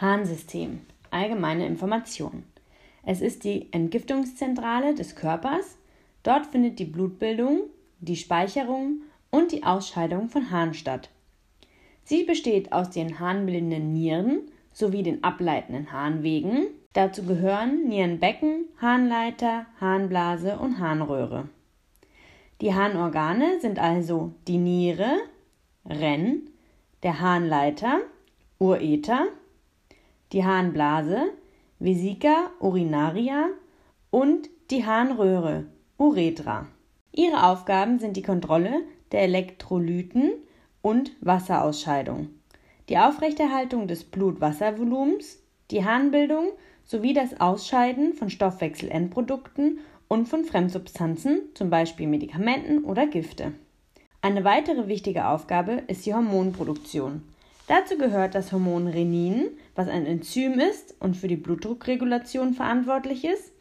[0.00, 0.80] Harnsystem.
[1.10, 2.44] Allgemeine Information.
[3.04, 5.76] Es ist die Entgiftungszentrale des Körpers.
[6.22, 7.64] Dort findet die Blutbildung,
[7.98, 11.10] die Speicherung und die Ausscheidung von Harn statt.
[12.04, 14.40] Sie besteht aus den harnbildenden Nieren
[14.72, 16.68] sowie den ableitenden Harnwegen.
[16.94, 21.48] Dazu gehören Nierenbecken, Harnleiter, Harnblase und Harnröhre.
[22.62, 25.18] Die Harnorgane sind also die Niere,
[25.84, 26.48] Renn,
[27.02, 28.00] der Harnleiter,
[28.58, 29.28] Ureter,
[30.32, 31.30] die Harnblase,
[31.78, 33.48] Vesica urinaria
[34.10, 35.66] und die Harnröhre,
[35.98, 36.66] Uretra.
[37.12, 38.82] Ihre Aufgaben sind die Kontrolle
[39.12, 40.32] der Elektrolyten
[40.82, 42.28] und Wasserausscheidung,
[42.88, 46.50] die Aufrechterhaltung des Blutwasservolumens, die Harnbildung
[46.84, 53.52] sowie das Ausscheiden von Stoffwechselendprodukten und von Fremdsubstanzen, zum Beispiel Medikamenten oder Gifte.
[54.22, 57.22] Eine weitere wichtige Aufgabe ist die Hormonproduktion.
[57.66, 63.52] Dazu gehört das Hormon Renin, was ein Enzym ist und für die Blutdruckregulation verantwortlich ist,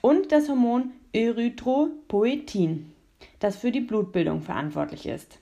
[0.00, 2.92] und das Hormon Erythropoetin,
[3.38, 5.38] das für die Blutbildung verantwortlich ist.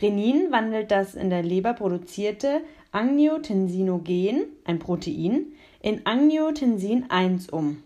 [0.00, 7.82] Renin wandelt das in der Leber produzierte Angiotensinogen, ein Protein, in Angiotensin 1 um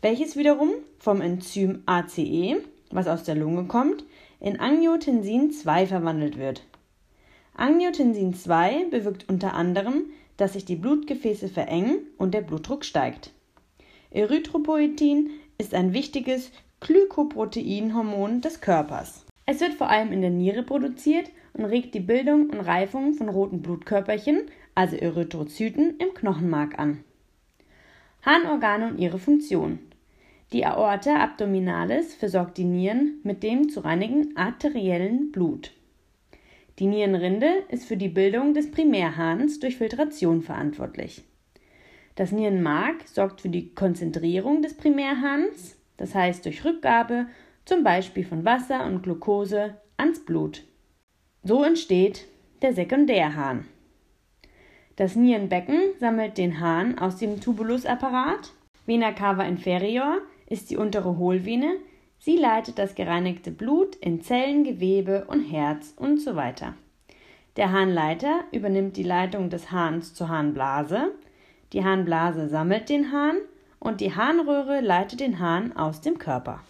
[0.00, 2.56] welches wiederum vom Enzym ACE,
[2.90, 4.04] was aus der Lunge kommt,
[4.40, 6.62] in Angiotensin 2 verwandelt wird.
[7.58, 10.04] Angiotensin 2 bewirkt unter anderem,
[10.36, 13.32] dass sich die Blutgefäße verengen und der Blutdruck steigt.
[14.12, 19.26] Erythropoetin ist ein wichtiges Glykoproteinhormon des Körpers.
[19.44, 23.28] Es wird vor allem in der Niere produziert und regt die Bildung und Reifung von
[23.28, 24.42] roten Blutkörperchen,
[24.76, 27.02] also Erythrozyten, im Knochenmark an.
[28.22, 29.80] Harnorgane und ihre Funktion.
[30.52, 35.72] Die Aorta abdominalis versorgt die Nieren mit dem zu reinigen arteriellen Blut.
[36.78, 41.24] Die Nierenrinde ist für die Bildung des Primärhahns durch Filtration verantwortlich.
[42.14, 47.26] Das Nierenmark sorgt für die Konzentrierung des Primärhahns, das heißt durch Rückgabe
[47.64, 50.64] zum Beispiel von Wasser und Glucose ans Blut.
[51.42, 52.26] So entsteht
[52.62, 53.66] der Sekundärhahn.
[54.96, 58.52] Das Nierenbecken sammelt den Hahn aus dem Tubulusapparat,
[58.86, 61.76] Vena cava inferior ist die untere Hohlvene.
[62.18, 66.74] Sie leitet das gereinigte Blut in Zellen, Gewebe und Herz und so weiter.
[67.56, 71.12] Der Harnleiter übernimmt die Leitung des Hahns zur Harnblase.
[71.72, 73.36] Die Harnblase sammelt den Hahn
[73.78, 76.60] und die Harnröhre leitet den Hahn aus dem Körper.